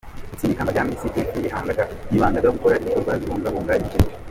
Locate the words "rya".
0.73-0.83